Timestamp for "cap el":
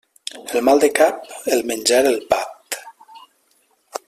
0.99-1.63